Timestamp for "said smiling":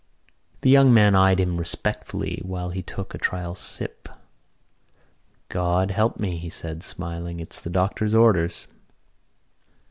6.49-7.39